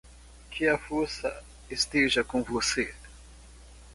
[0.49, 2.91] Que a força esteja com você!